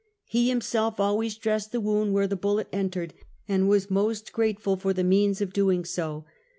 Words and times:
He 0.25 0.49
himself 0.49 0.99
always 0.99 1.37
dressed 1.37 1.71
the 1.71 1.79
wound 1.79 2.11
where 2.15 2.25
the 2.25 2.35
bullet 2.35 2.67
entered, 2.73 3.13
and 3.47 3.69
was 3.69 3.91
most 3.91 4.33
grate 4.33 4.59
ful 4.59 4.75
for 4.75 4.93
the 4.93 5.03
means 5.03 5.41
of 5.41 5.53
doing 5.53 5.85
so. 5.85 6.25